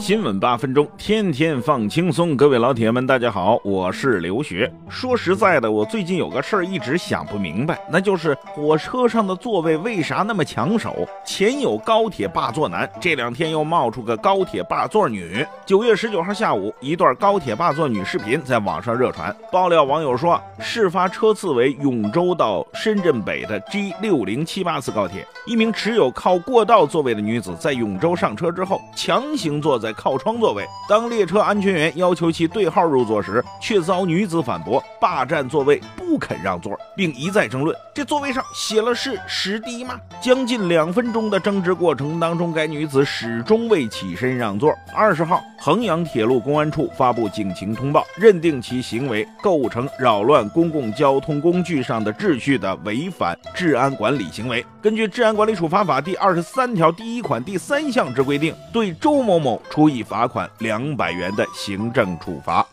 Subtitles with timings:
[0.00, 2.36] 新闻八分钟，天天放轻松。
[2.36, 4.72] 各位老铁们，大家好，我是刘学。
[4.88, 11.06] 说实在的，我最近有个事儿一直想不明白，那就是火车上的座位为啥那么抢手？
[11.26, 15.44] 前有高铁霸座男，这两天又冒出个高铁霸座女。
[15.66, 19.34] 九月十九号下午，一段高铁霸座女视频在网上热传。
[19.50, 29.87] 爆料网友说，事发车次为永州到深圳北的 G 六零七八次高铁，一名持有靠过道座位的女子在永州上车之后，强行坐在。
[29.92, 40.00] 靠窗座位，当列车安全员要求其对号入座时，却遭女子反驳霸占座位，不肯让座，并一再争论这座位上写了是十 D 吗？
[40.22, 44.72] 将近两分钟的争执过程当中，该女子始终未起身让座。
[44.94, 54.64] 二十号，衡阳铁路公安处发布警情通报，认定其行为构成扰乱公共交通工具上的秩序的违反治安管理行为。
[54.80, 59.60] 根据《治安管理处罚法》第二十三条第一款第三项之规定，对周某某。
[59.68, 62.66] 处以罚款两百元的行政处罚。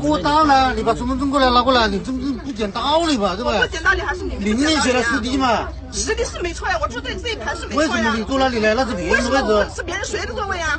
[0.00, 0.72] 过道呢？
[0.74, 3.34] 你把身份证过来拿过来，你这不不讲道理吧？
[3.36, 3.52] 对吧？
[3.60, 4.36] 不讲道理还是你？
[4.36, 5.68] 明明写了十 D 嘛。
[5.92, 7.88] 十 D 是没错呀，我坐在这一排是没错呀。
[7.90, 8.74] 为什么你坐那里呢？
[8.74, 9.70] 那是别人的位置。
[9.74, 10.78] 是别人谁的座位啊？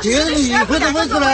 [0.00, 1.26] 别人你会的位置呢？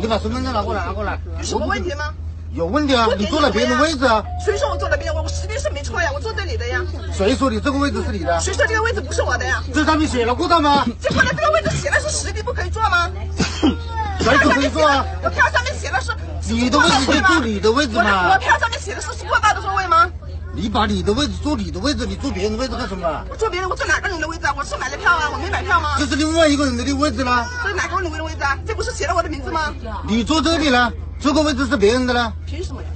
[0.00, 1.18] 你把身份证拿过来，拿过来。
[1.38, 2.12] 有什么问题吗？
[2.54, 3.06] 有问题啊！
[3.18, 4.24] 你坐了别人的位置啊？
[4.44, 5.14] 谁说我坐了别人？
[5.14, 6.80] 我我实力是没错呀，我坐这里的呀。
[7.12, 8.40] 谁说你这个位置是你的？
[8.40, 9.62] 谁说这个位置不是我的呀？
[9.72, 10.84] 这上面写了过道吗？
[11.00, 13.10] 这过来这个位置写的是实地，不可以坐吗？
[14.28, 15.04] 谁说可以坐啊？
[15.22, 16.12] 我票上面写的是
[16.52, 18.32] 你的位置就坐你的位置嘛。
[18.32, 20.10] 我票上面写的是过道的座位吗？
[20.52, 23.24] 你把你的位置坐你的位置，你坐别人的位置干什么？
[23.30, 24.54] 我坐别人，我坐哪个人的位置啊？
[24.58, 25.96] 我是买了票啊，我没买票吗？
[25.98, 27.48] 这是另外一个人的位置啦。
[27.62, 28.58] 这是哪个人的位置啊？
[28.66, 29.72] 这不是写了我的名字吗？
[30.06, 30.92] 你坐这里了？
[31.20, 32.32] 这个位置是别人的呢？
[32.46, 32.88] 凭什么呀？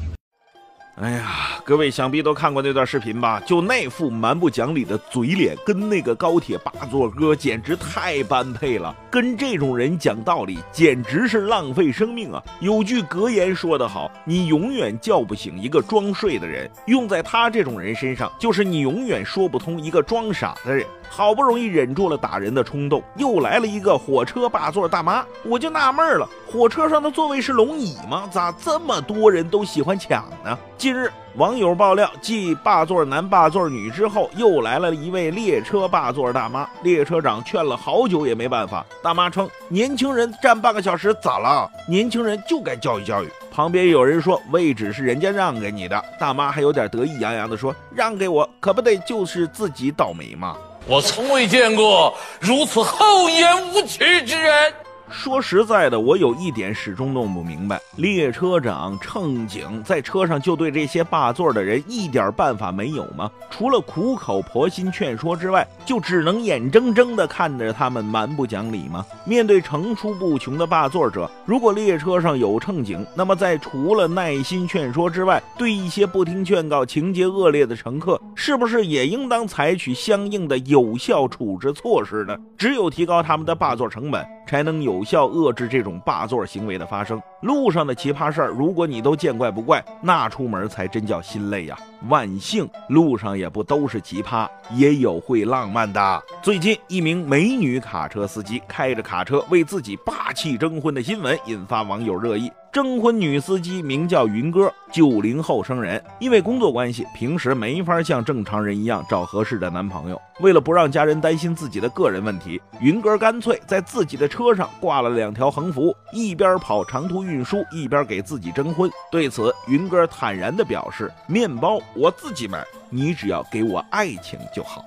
[1.00, 1.30] 哎呀，
[1.64, 3.40] 各位想必都看过那段视频吧？
[3.46, 8.94] 就那副蛮不讲理的嘴脸，跟那个高铁霸座哥简直太般配了。
[9.12, 12.42] 跟这种人讲道理，简直是浪费生命啊！
[12.60, 20.86] 有句格言说得好：“你永远叫不醒一个装睡的人。”用在他这种人身上，就是你永远说不通一个装傻的人。
[21.10, 28.26] 好不容易忍住了打人的冲动，又来了一个火车霸座大妈，我就纳闷了：火车上的座位是龙椅吗？
[28.32, 30.58] 咋这么多人都喜欢抢呢？
[30.78, 36.68] 近日，网友爆料，继霸座男、霸座女之后，又来了一位列车霸座大妈。
[36.82, 41.70] 列车长劝了好久也没办法，大妈称：年轻人站半个小时咋了？
[41.88, 43.32] 年轻人就该教育教育。
[43.50, 50.54] 旁边有人说位置是人家让给你的，大妈还有点得意洋洋地说：让给我可不得就是自己倒霉吗？
[50.86, 54.74] 我从未见过如此厚颜无耻之人。
[55.12, 63.30] 说实在的，我有一点始终弄不明白：列车长、乘警在车上就对这些霸座的人一点办法没有吗？
[63.50, 69.04] 除了苦口婆心劝说之外，就只能眼睁睁地看着他们蛮不讲理吗？
[69.26, 82.34] 面对层出不穷的霸座者，如果列车上有乘警，那么在除了耐心劝说之外，对一些不听劝告、情节恶劣的乘客，是不是也应当采取相应的有效处置措施呢？
[82.56, 84.26] 只有提高他们的霸座成本。
[84.44, 87.20] 才能有有效遏制这种霸座行为的发生。
[87.40, 91.76] 路上的奇葩事儿，如果你都见怪不怪，那出门才真叫心累呀。
[92.08, 96.22] 万幸，路上也不都是奇葩，也有会浪漫的。
[96.40, 102.48] 最近，一名美女卡车司机开着卡车为自己霸气征婚的新闻引发网友热议。
[102.72, 110.18] 征婚女司机名叫云哥，九零后生人，因为工作关系，平时没法像正常人一样找合适的男朋友。
[110.40, 118.90] 为了不让家人担心自己的个人问题，云哥干脆在自己的车上挂了两条横幅，一边跑长途运输，一边给自己征婚。
[119.10, 124.82] 对此，云哥坦然地表示：“面包我自己买，你只要给我爱情就好。”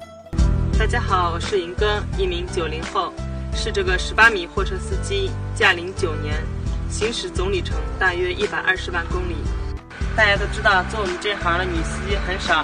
[0.80, 3.14] 大家好，我是云哥，一名九零后，
[3.54, 6.44] 是这个十八米货车司机，驾龄九年。
[6.96, 9.36] 行驶总里程大约一百二十万公里。
[10.16, 12.64] 大家都知道，做我们这行的女司机很少，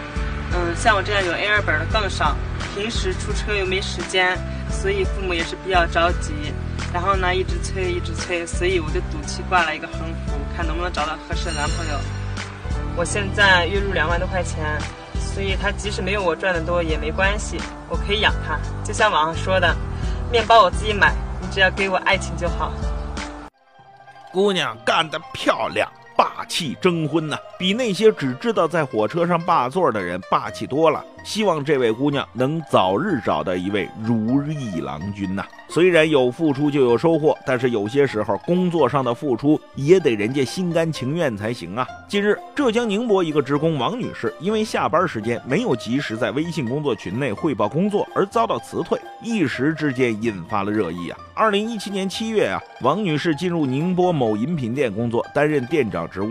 [0.53, 2.33] 嗯，像我这样有 A 二本的更少。
[2.73, 4.37] 平时出车又没时间，
[4.69, 6.31] 所以父母也是比较着急。
[6.93, 11.99] 然后呢，一直催，一直催，所以我就赌气挂了一个横幅，看能不能找到合适的男朋友。
[12.95, 14.79] 我现在月入两万多块钱，
[15.19, 18.57] 所以他即使没有我赚的多也没关系，我可以养他。
[18.81, 19.75] 就像网上说的，
[20.31, 22.71] 面包我自己买，你只要给我爱情就好。
[24.31, 31.05] 姑娘干得漂亮，爸霸气征婚呐，比那些只知道在火车上霸座的人霸气多了。
[31.23, 35.45] 希望这位姑娘能早日找到一位如意郎君呐。
[35.69, 41.87] 虽然有付出就有收获，但是有些时候工作上的付出也得人家心甘情愿才行啊。
[42.09, 51.17] 近日，浙江宁波一个职工王女士因为下班时间没有及时在微信工作群内汇报工作而遭到辞退，一时之间引发了热议啊。
[51.35, 56.30] 二零一七年七月啊，王女士进入宁波某饮品店工作，担任店长职务。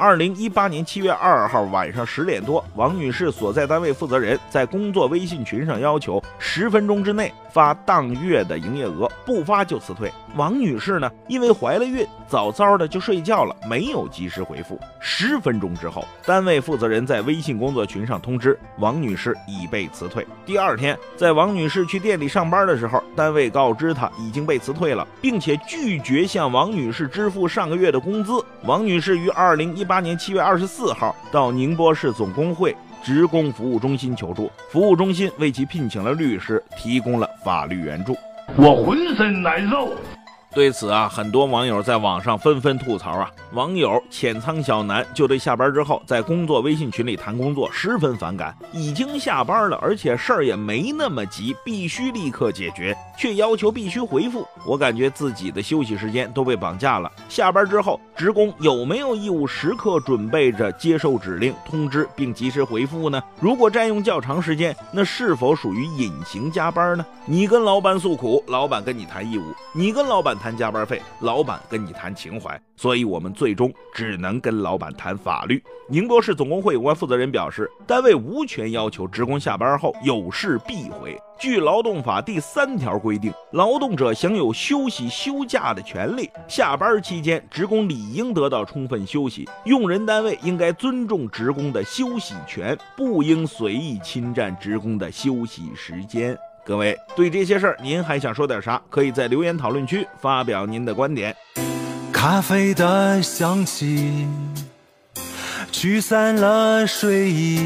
[0.00, 10.10] 二零一八年七月二号晚上十点多，王女士所在单位负责人在工作微信群上要求十分钟之内发当月的营业额，不发就辞退。
[10.36, 14.80] 王女士呢，因为怀了孕，早早的就睡觉了，没有及时回复。
[15.00, 20.26] 十分钟之后，单位负责人在微信工作群上通知王女士已被辞退。
[20.46, 28.32] 第二天，在王女士去店里上班的时候，单位告知她已经被辞退了，并且拒绝向王女士支付上个月的工资。
[28.62, 38.16] 王女士于二零一八年七月二十四号到宁波市总工会职工服务中心求助，服务中心为其聘请了律师，提供了法律援助。
[38.54, 39.92] 我浑身难受。
[40.52, 43.30] 对此啊，很多网友在网上纷纷吐槽啊。
[43.52, 48.56] 网友浅仓小南就对下班之后在工作微信群里谈工作十分反感。
[48.72, 54.46] 已经下班了，而且事儿也没那么急，必须立刻解决，却要求必须回复。
[54.66, 57.10] 我感觉自己的休息时间都被绑架了。
[57.28, 63.22] 下班之后，职工有没有义务时刻准备着接受指令、通知并及时回复呢？
[63.40, 67.06] 如果占用较长时间，那是否属于隐形加班呢？
[67.24, 69.42] 你跟老板诉苦，老板跟你谈义务；
[69.72, 72.60] 你跟老板谈加班费，老板跟你谈情怀。
[72.76, 75.62] 所以，我们最终只能跟老板谈法律。
[75.86, 81.20] 宁波市总工会有关负责人表示，单位无权要求职工下班后有事必回。
[81.38, 86.30] 据劳动法第三条规定，劳动者享有休息休假的权利。
[86.48, 89.46] 下班期间，职工理应得到充分休息。
[89.64, 96.38] 用人单位应该尊重职工的休息权，不应随意侵占职工的休息时间。
[96.70, 98.80] 各位，对这些事儿，您还想说点啥？
[98.88, 101.34] 可以在留言讨论区发表您的观点。
[102.12, 104.24] 咖啡的香气
[105.72, 107.60] 驱散了睡意，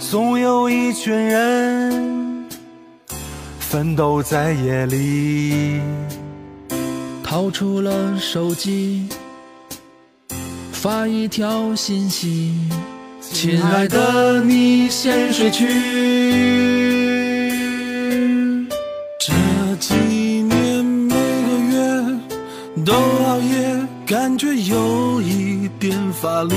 [0.00, 2.48] 总有一群人
[3.58, 5.82] 奋斗在夜里，
[7.22, 9.06] 掏出了手机，
[10.72, 12.54] 发一条信息：
[13.20, 16.93] 亲爱的，你先睡去。
[23.24, 26.54] 熬夜，感觉有一点乏力，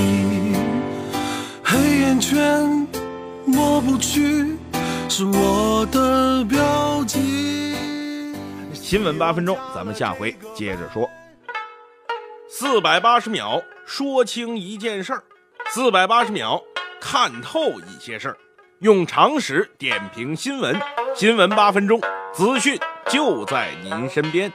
[1.63, 2.85] 黑眼圈
[3.45, 4.57] 抹不去，
[5.07, 7.73] 是我的标记。
[8.73, 11.09] 新闻八分钟，咱们下回接着说。
[12.49, 15.23] 四百八十秒说清一件事儿，
[15.69, 16.61] 四百八十秒
[16.99, 18.37] 看透一些事儿，
[18.79, 20.77] 用常识点评新闻。
[21.15, 22.01] 新闻八分钟，
[22.33, 22.77] 资讯
[23.09, 24.51] 就在您身边。